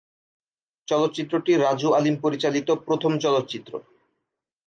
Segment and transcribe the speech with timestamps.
[0.87, 3.73] চলচ্চিত্রটি রাজু আলীম পরিচালিত প্রথম চলচ্চিত্র।